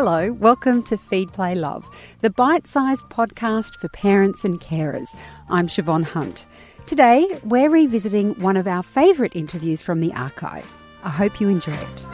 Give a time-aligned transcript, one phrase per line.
[0.00, 1.84] Hello, welcome to Feed Play Love,
[2.20, 5.08] the bite sized podcast for parents and carers.
[5.48, 6.46] I'm Siobhan Hunt.
[6.86, 10.78] Today, we're revisiting one of our favourite interviews from the archive.
[11.02, 12.04] I hope you enjoy it.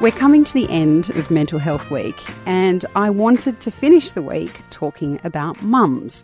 [0.00, 2.14] We're coming to the end of Mental Health Week,
[2.46, 6.22] and I wanted to finish the week talking about mums.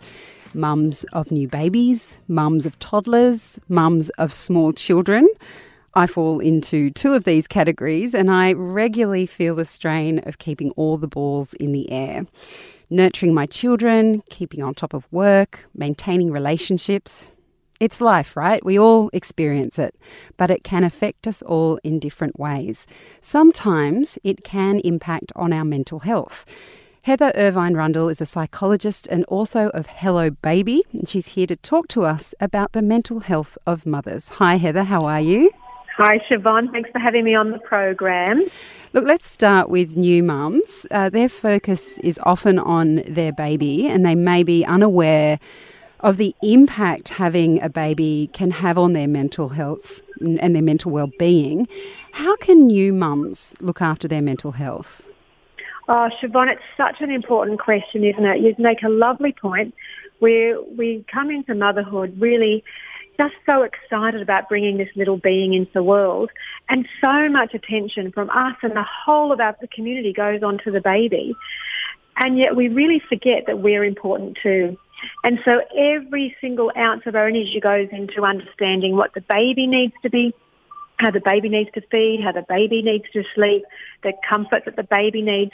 [0.53, 5.27] Mums of new babies, mums of toddlers, mums of small children.
[5.93, 10.71] I fall into two of these categories, and I regularly feel the strain of keeping
[10.71, 12.25] all the balls in the air.
[12.89, 17.31] Nurturing my children, keeping on top of work, maintaining relationships.
[17.79, 18.63] It's life, right?
[18.65, 19.95] We all experience it,
[20.37, 22.85] but it can affect us all in different ways.
[23.21, 26.45] Sometimes it can impact on our mental health.
[27.03, 31.55] Heather Irvine Rundle is a psychologist and author of Hello Baby, and she's here to
[31.55, 34.27] talk to us about the mental health of mothers.
[34.27, 35.49] Hi, Heather, how are you?
[36.01, 36.71] Hi, Siobhan.
[36.71, 38.45] Thanks for having me on the program.
[38.93, 40.85] Look, let's start with new mums.
[40.89, 45.39] Uh, their focus is often on their baby, and they may be unaware
[45.99, 50.89] of the impact having a baby can have on their mental health and their mental
[50.89, 51.67] well-being.
[52.13, 55.05] How can new mums look after their mental health?
[55.89, 58.39] Oh, Siobhan, it's such an important question, isn't it?
[58.39, 59.75] You make a lovely point
[60.19, 62.63] where we come into motherhood really
[63.19, 66.31] just so excited about bringing this little being into the world.
[66.69, 70.71] And so much attention from us and the whole of our community goes on to
[70.71, 71.35] the baby.
[72.15, 74.77] And yet we really forget that we're important too.
[75.25, 79.93] And so every single ounce of our energy goes into understanding what the baby needs
[80.03, 80.33] to be,
[80.99, 83.63] how the baby needs to feed, how the baby needs to sleep,
[84.03, 85.51] the comfort that the baby needs.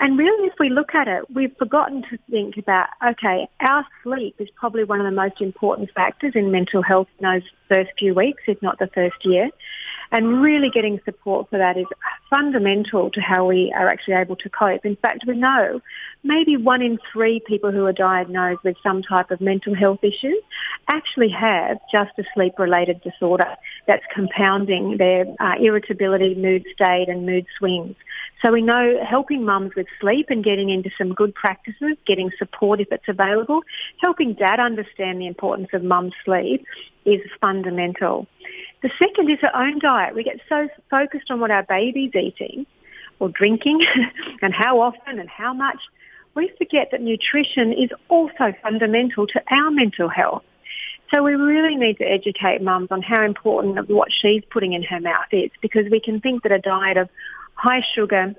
[0.00, 4.34] And really, if we look at it, we've forgotten to think about, okay, our sleep
[4.38, 8.14] is probably one of the most important factors in mental health in those first few
[8.14, 9.50] weeks, if not the first year.
[10.12, 11.86] And really getting support for that is
[12.28, 14.84] fundamental to how we are actually able to cope.
[14.84, 15.80] In fact, we know
[16.24, 20.34] maybe one in three people who are diagnosed with some type of mental health issue
[20.88, 23.54] actually have just a sleep related disorder
[23.90, 27.96] that's compounding their uh, irritability, mood state and mood swings.
[28.40, 32.80] So we know helping mums with sleep and getting into some good practices, getting support
[32.80, 33.62] if it's available,
[34.00, 36.64] helping dad understand the importance of mum's sleep
[37.04, 38.28] is fundamental.
[38.84, 40.14] The second is our own diet.
[40.14, 42.66] We get so focused on what our baby's eating
[43.18, 43.84] or drinking
[44.40, 45.80] and how often and how much.
[46.36, 50.44] We forget that nutrition is also fundamental to our mental health.
[51.10, 55.00] So we really need to educate mums on how important what she's putting in her
[55.00, 57.08] mouth is because we can think that a diet of
[57.54, 58.34] high sugar,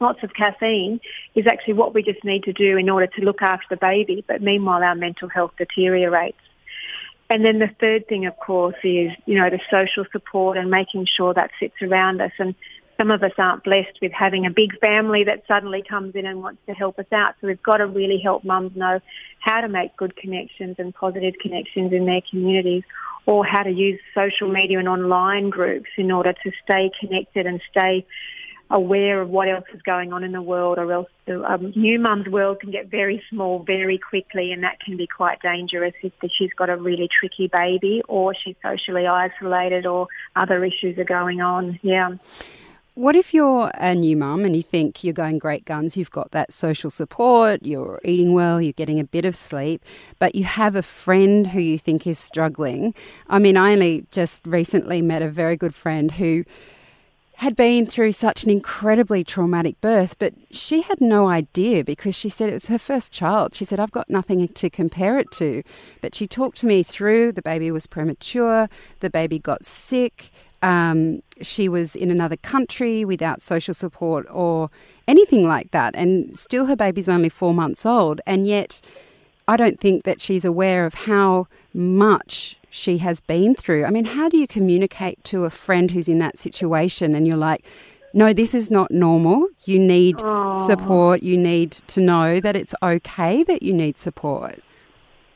[0.00, 1.00] lots of caffeine
[1.36, 4.24] is actually what we just need to do in order to look after the baby,
[4.26, 6.38] but meanwhile our mental health deteriorates.
[7.30, 11.06] And then the third thing, of course, is, you know, the social support and making
[11.06, 12.32] sure that sits around us.
[12.38, 12.54] And
[12.98, 16.42] some of us aren't blessed with having a big family that suddenly comes in and
[16.42, 17.34] wants to help us out.
[17.40, 19.00] So we've got to really help mums know
[19.38, 22.82] how to make good connections and positive connections in their communities
[23.24, 27.60] or how to use social media and online groups in order to stay connected and
[27.70, 28.04] stay
[28.70, 31.98] aware of what else is going on in the world or else the um, new
[31.98, 36.12] mum's world can get very small very quickly and that can be quite dangerous if
[36.36, 41.40] she's got a really tricky baby or she's socially isolated or other issues are going
[41.40, 41.78] on.
[41.82, 42.16] Yeah.
[42.98, 46.32] What if you're a new mum and you think you're going great guns, you've got
[46.32, 49.84] that social support, you're eating well, you're getting a bit of sleep,
[50.18, 52.96] but you have a friend who you think is struggling?
[53.28, 56.42] I mean, I only just recently met a very good friend who
[57.36, 62.28] had been through such an incredibly traumatic birth, but she had no idea because she
[62.28, 63.54] said it was her first child.
[63.54, 65.62] She said, I've got nothing to compare it to.
[66.00, 68.66] But she talked to me through the baby was premature,
[68.98, 70.32] the baby got sick,
[70.62, 74.70] um, she was in another country without social support or
[75.06, 75.94] anything like that.
[75.94, 78.20] And still, her baby's only four months old.
[78.26, 78.80] And yet,
[79.46, 83.84] I don't think that she's aware of how much she has been through.
[83.84, 87.36] I mean, how do you communicate to a friend who's in that situation and you're
[87.36, 87.64] like,
[88.12, 89.48] no, this is not normal.
[89.64, 90.18] You need
[90.66, 91.22] support.
[91.22, 94.60] You need to know that it's okay that you need support.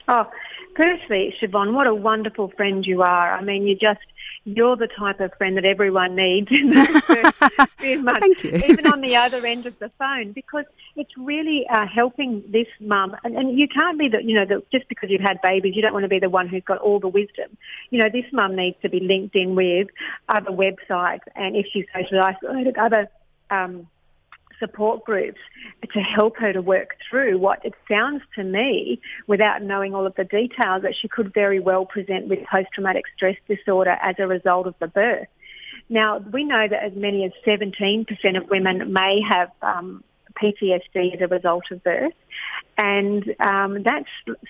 [0.08, 0.28] Oh,
[0.76, 3.34] firstly, Siobhan, what a wonderful friend you are.
[3.34, 4.00] I mean, you just
[4.44, 7.36] you're the type of friend that everyone needs in first
[7.78, 8.50] few months, Thank you.
[8.68, 10.64] even on the other end of the phone, because
[10.96, 13.16] it's really uh, helping this mum.
[13.24, 15.82] And, and you can't be the, you know, the, just because you've had babies, you
[15.82, 17.56] don't want to be the one who's got all the wisdom.
[17.90, 19.88] You know, this mum needs to be linked in with
[20.28, 23.08] other websites, and if she's socially isolated, other
[23.50, 23.86] um,
[24.62, 25.40] support groups
[25.92, 30.14] to help her to work through what it sounds to me, without knowing all of
[30.14, 34.66] the details, that she could very well present with post-traumatic stress disorder as a result
[34.66, 35.26] of the birth.
[35.88, 38.06] Now, we know that as many as 17%
[38.36, 42.12] of women may have um, PTSD as a result of birth.
[42.78, 44.08] And um, that's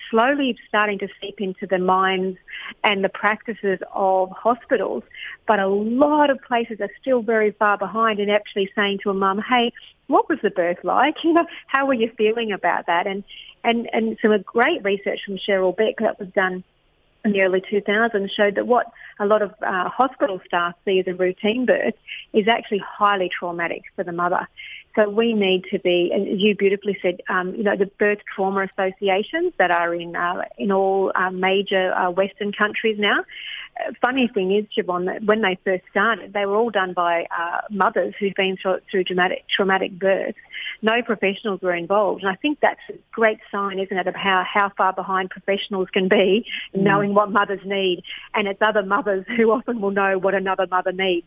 [0.09, 2.37] slowly starting to seep into the minds
[2.83, 5.03] and the practices of hospitals.
[5.47, 9.13] But a lot of places are still very far behind in actually saying to a
[9.13, 9.71] mum, hey,
[10.07, 11.15] what was the birth like?
[11.23, 13.07] You know, how were you feeling about that?
[13.07, 13.23] And,
[13.63, 16.63] and, and some great research from Cheryl Beck that was done
[17.25, 21.07] in the early 2000s showed that what a lot of uh, hospital staff see as
[21.07, 21.93] a routine birth
[22.33, 24.47] is actually highly traumatic for the mother.
[24.95, 28.67] So we need to be, and you beautifully said, um, you know, the birth trauma
[28.71, 33.21] associations that are in uh, in all uh, major uh, Western countries now.
[33.79, 37.25] Uh, funny thing is, Siobhan, that when they first started, they were all done by
[37.35, 40.37] uh, mothers who've been through, through dramatic, traumatic births.
[40.83, 44.43] No professionals were involved, and I think that's a great sign, isn't it, of how
[44.45, 46.81] how far behind professionals can be, mm.
[46.83, 48.03] knowing what mothers need,
[48.35, 51.25] and it's other mothers who often will know what another mother needs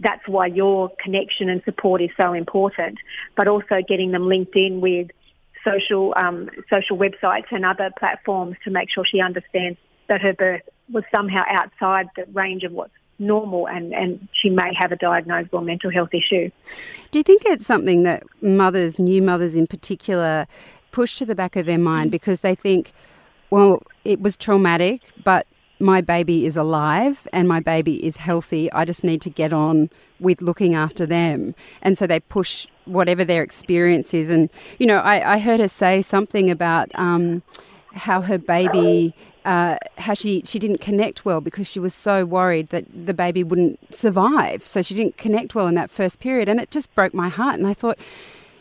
[0.00, 2.98] that's why your connection and support is so important,
[3.36, 5.10] but also getting them linked in with
[5.64, 9.78] social um, social websites and other platforms to make sure she understands
[10.08, 14.72] that her birth was somehow outside the range of what's normal and, and she may
[14.74, 16.50] have a diagnosable mental health issue.
[17.10, 20.46] Do you think it's something that mothers, new mothers in particular,
[20.92, 22.92] push to the back of their mind because they think,
[23.50, 25.46] well, it was traumatic, but
[25.80, 28.70] my baby is alive and my baby is healthy.
[28.72, 29.90] I just need to get on
[30.20, 31.54] with looking after them.
[31.82, 34.30] And so they push whatever their experience is.
[34.30, 37.42] And, you know, I, I heard her say something about um,
[37.92, 39.14] how her baby,
[39.44, 43.44] uh, how she, she didn't connect well because she was so worried that the baby
[43.44, 44.66] wouldn't survive.
[44.66, 46.48] So she didn't connect well in that first period.
[46.48, 47.56] And it just broke my heart.
[47.58, 47.98] And I thought,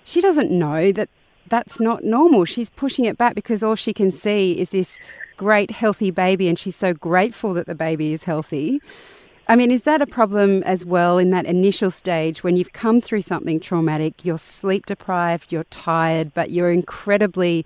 [0.04, 1.10] she doesn't know that
[1.48, 2.46] that's not normal.
[2.46, 5.00] She's pushing it back because all she can see is this
[5.38, 8.81] great, healthy baby, and she's so grateful that the baby is healthy.
[9.48, 13.00] I mean, is that a problem as well in that initial stage when you've come
[13.00, 17.66] through something traumatic, you're sleep deprived, you're tired, but you're incredibly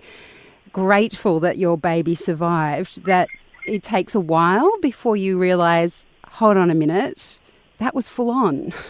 [0.72, 3.28] grateful that your baby survived, that
[3.66, 7.40] it takes a while before you realize, hold on a minute,
[7.78, 8.72] that was full on?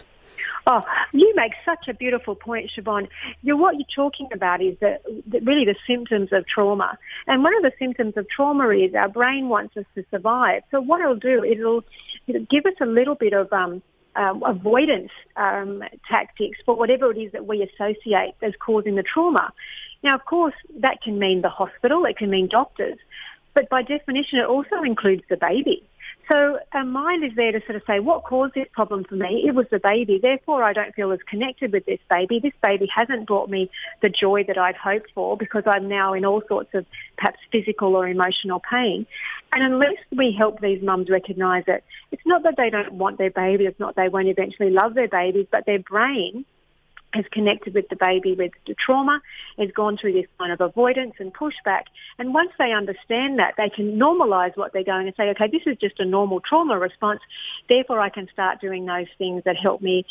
[0.67, 0.83] Oh,
[1.13, 3.09] you make such a beautiful point, Siobhan.
[3.43, 5.03] You're, what you're talking about is that,
[5.43, 6.99] really the symptoms of trauma.
[7.27, 10.63] And one of the symptoms of trauma is our brain wants us to survive.
[10.71, 11.85] So what it'll do, it'll,
[12.29, 13.83] it'll give us a little bit of um,
[14.15, 19.53] um, avoidance um, tactics for whatever it is that we associate as causing the trauma.
[20.05, 22.99] Now, of course, that can mean the hospital, it can mean doctors,
[23.55, 25.83] but by definition, it also includes the baby.
[26.29, 29.45] So our mind is there to sort of say, what caused this problem for me?
[29.47, 30.19] It was the baby.
[30.23, 32.39] Therefore, I don't feel as connected with this baby.
[32.39, 33.71] This baby hasn't brought me
[34.03, 36.87] the joy that I'd hoped for because I'm now in all sorts of
[37.17, 39.07] perhaps physical or emotional pain.
[39.51, 41.83] And unless we help these mums recognise it,
[42.13, 45.09] it's not that they don't want their baby, it's not they won't eventually love their
[45.09, 46.45] babies, but their brain
[47.13, 49.21] has connected with the baby with the trauma,
[49.59, 51.85] has gone through this kind of avoidance and pushback.
[52.19, 55.63] And once they understand that, they can normalise what they're going and say, okay, this
[55.67, 57.21] is just a normal trauma response.
[57.69, 60.07] Therefore, I can start doing those things that help me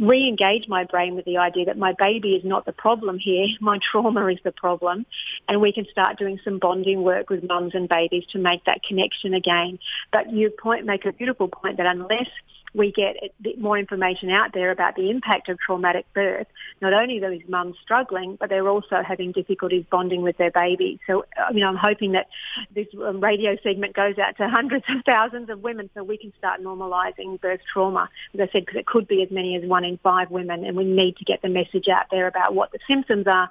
[0.00, 3.46] re-engage my brain with the idea that my baby is not the problem here.
[3.60, 5.06] My trauma is the problem.
[5.48, 8.82] And we can start doing some bonding work with mums and babies to make that
[8.82, 9.78] connection again.
[10.12, 12.28] But you point, make a beautiful point that unless
[12.74, 13.16] we get
[13.58, 16.48] more information out there about the impact of traumatic birth.
[16.80, 20.98] Not only are these mums struggling, but they're also having difficulties bonding with their baby.
[21.06, 22.26] So, you know, I'm hoping that
[22.74, 26.32] this um, radio segment goes out to hundreds of thousands of women so we can
[26.36, 29.84] start normalising birth trauma, as I said, because it could be as many as one
[29.84, 32.80] in five women, and we need to get the message out there about what the
[32.88, 33.48] symptoms are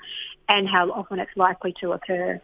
[0.50, 2.42] and how often it's likely to occur.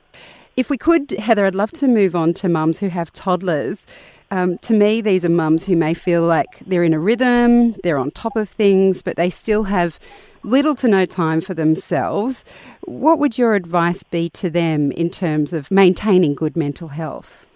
[0.60, 3.88] If we could, Heather, I'd love to move on to mums who have toddlers.
[4.30, 7.98] Um, to me, these are mums who may feel like they're in a rhythm, they're
[7.98, 10.02] on top of things, but they still have
[10.44, 12.44] little to no time for themselves.
[12.82, 17.48] What would your advice be to them in terms of maintaining good mental health?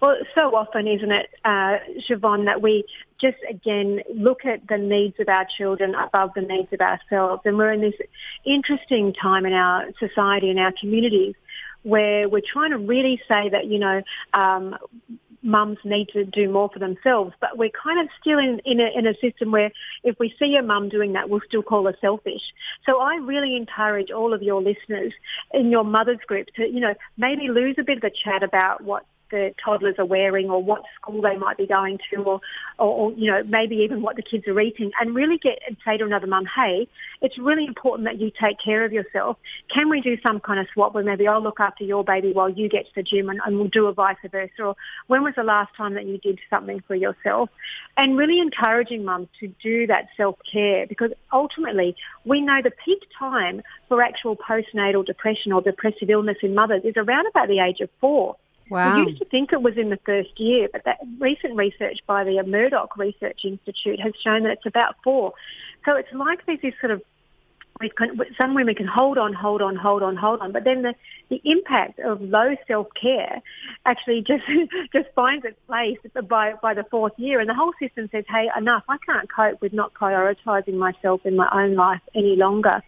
[0.00, 2.84] Well, so often, isn't it, uh, Siobhan, that we
[3.20, 7.42] just again look at the needs of our children above the needs of ourselves.
[7.44, 7.94] And we're in this
[8.44, 11.34] interesting time in our society and our communities
[11.82, 14.02] where we're trying to really say that, you know,
[14.34, 14.76] um,
[15.42, 18.96] mums need to do more for themselves, but we're kind of still in, in, a,
[18.96, 19.72] in a system where
[20.04, 22.42] if we see a mum doing that, we'll still call her selfish.
[22.86, 25.12] So I really encourage all of your listeners
[25.52, 28.82] in your mother's group to, you know, maybe lose a bit of the chat about
[28.82, 32.40] what the toddlers are wearing or what school they might be going to or,
[32.78, 35.76] or, or, you know, maybe even what the kids are eating and really get and
[35.84, 36.86] say to another mum, hey,
[37.20, 39.38] it's really important that you take care of yourself.
[39.68, 42.48] Can we do some kind of swap where maybe I'll look after your baby while
[42.48, 44.62] you get to the gym and, and we'll do a vice versa?
[44.62, 44.76] Or
[45.08, 47.48] when was the last time that you did something for yourself?
[47.96, 53.62] And really encouraging mums to do that self-care because ultimately we know the peak time
[53.88, 57.88] for actual postnatal depression or depressive illness in mothers is around about the age of
[58.00, 58.36] four.
[58.72, 59.04] Wow.
[59.04, 62.24] We used to think it was in the first year, but that recent research by
[62.24, 65.34] the Murdoch Research Institute has shown that it's about four.
[65.84, 67.02] So it's like there's this sort of
[67.80, 70.82] we can, some women can hold on, hold on, hold on, hold on, but then
[70.82, 70.94] the,
[71.28, 73.42] the impact of low self care
[73.84, 74.44] actually just
[74.94, 78.48] just finds its place by by the fourth year, and the whole system says, "Hey,
[78.56, 78.84] enough!
[78.88, 82.82] I can't cope with not prioritising myself in my own life any longer."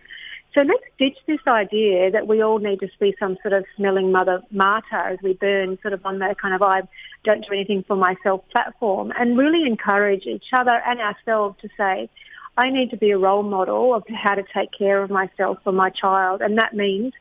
[0.55, 4.13] So let's ditch this idea that we all need to be some sort of smelling
[4.13, 6.83] mother martyr as we burn sort of on the kind of I
[7.25, 12.09] don't do anything for myself platform and really encourage each other and ourselves to say,
[12.57, 15.73] I need to be a role model of how to take care of myself for
[15.73, 16.41] my child.
[16.41, 17.13] And that means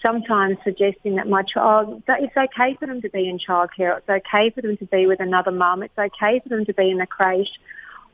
[0.00, 3.98] sometimes suggesting that my child, that it's okay for them to be in childcare.
[3.98, 5.82] It's okay for them to be with another mum.
[5.82, 7.58] It's okay for them to be in the creche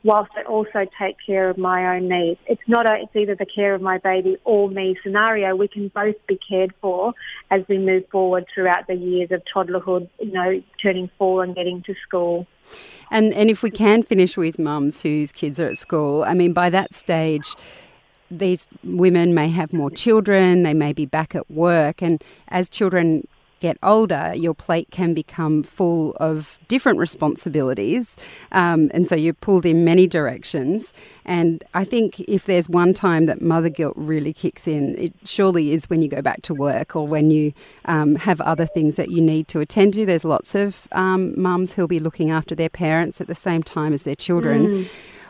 [0.03, 2.39] whilst I also take care of my own needs.
[2.45, 5.55] It's not a, it's either the care of my baby or me scenario.
[5.55, 7.13] We can both be cared for
[7.51, 11.81] as we move forward throughout the years of toddlerhood, you know, turning four and getting
[11.83, 12.47] to school.
[13.11, 16.53] And and if we can finish with mums whose kids are at school, I mean
[16.53, 17.55] by that stage
[18.31, 23.27] these women may have more children, they may be back at work and as children
[23.63, 28.17] get older, your plate can become full of different responsibilities.
[28.51, 30.91] Um, and so you're pulled in many directions.
[31.23, 35.71] And I think if there's one time that mother guilt really kicks in, it surely
[35.71, 37.53] is when you go back to work or when you
[37.85, 40.05] um, have other things that you need to attend to.
[40.05, 43.93] There's lots of um, mums who'll be looking after their parents at the same time
[43.93, 44.67] as their children.
[44.67, 44.87] Mm.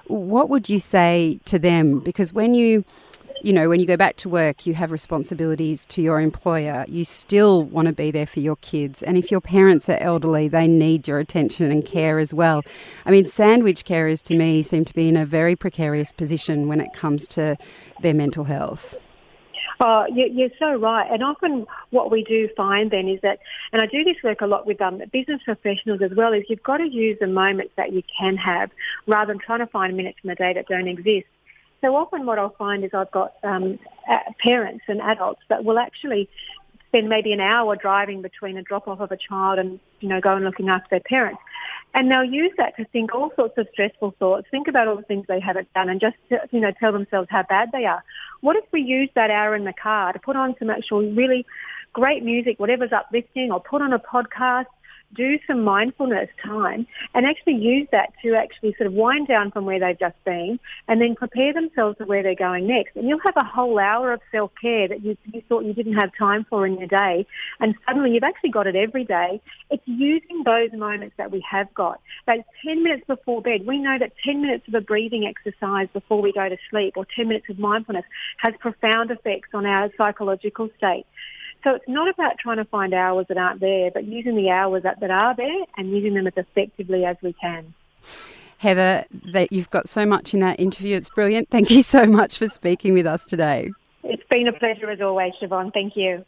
[0.08, 2.00] What would you say to them?
[2.00, 2.84] Because when you
[3.44, 6.86] you know, when you go back to work, you have responsibilities to your employer.
[6.88, 9.04] You still want to be there for your kids.
[9.04, 12.64] And if your parents are elderly, they need your attention and care as well.
[13.06, 16.80] I mean, sandwich carers to me seem to be in a very precarious position when
[16.80, 17.58] it comes to
[18.02, 18.96] their mental health.
[19.82, 21.12] Oh, you're so right.
[21.12, 23.40] And often what we do find then is that,
[23.74, 26.64] and I do this work a lot with um, business professionals as well, is you've
[26.64, 28.72] got to use the moments that you can have
[29.06, 31.26] rather than trying to find minutes in the day that don't exist
[31.84, 33.78] so often what I'll find is I've got um,
[34.40, 36.30] parents and adults that will actually
[36.88, 40.22] spend maybe an hour driving between a drop off of a child and, you know,
[40.22, 41.42] go and looking after their parents.
[41.94, 45.04] And they'll use that to think all sorts of stressful thoughts, think about all the
[45.04, 46.16] things they haven't done and just,
[46.52, 48.04] you know, tell themselves how bad they are.
[48.42, 51.46] What if we use that hour in the car to put on some actual really
[51.92, 54.68] great music, whatever's uplifting, or put on a podcast,
[55.16, 59.66] do some mindfulness time and actually use that to actually sort of wind down from
[59.66, 62.96] where they've just been and then prepare themselves for where they're going next.
[62.96, 66.12] And you'll have a whole hour of self-care that you, you thought you didn't have
[66.18, 67.26] time for in your day
[67.60, 69.42] and suddenly you've actually got it every day.
[69.70, 72.00] It's using those moments that we have got.
[72.28, 76.22] Those 10 minutes before bed, we know that 10 minutes of a breathing exercise before
[76.22, 78.06] we go to sleep or 10 minutes of mindfulness
[78.38, 81.06] has profound effects on our psychological state.
[81.64, 84.84] So it's not about trying to find hours that aren't there, but using the hours
[84.84, 87.74] that, that are there and using them as effectively as we can.
[88.58, 90.96] Heather, that you've got so much in that interview.
[90.96, 91.50] It's brilliant.
[91.50, 93.72] Thank you so much for speaking with us today.
[94.04, 95.74] It's been a pleasure as always, Siobhan.
[95.74, 96.26] Thank you.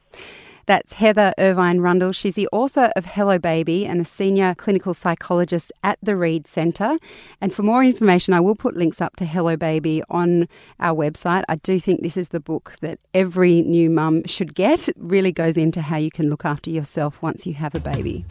[0.68, 2.12] That's Heather Irvine Rundle.
[2.12, 6.98] She's the author of Hello Baby and a senior clinical psychologist at the Reed Centre.
[7.40, 10.48] And for more information, I will put links up to Hello Baby on
[10.80, 11.44] our website.
[11.48, 14.90] I do think this is the book that every new mum should get.
[14.90, 18.26] It really goes into how you can look after yourself once you have a baby.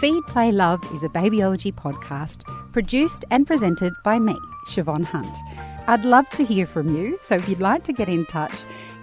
[0.00, 2.42] Feed, Play, Love is a babyology podcast
[2.72, 5.36] produced and presented by me, Siobhan Hunt.
[5.86, 8.52] I'd love to hear from you, so if you'd like to get in touch,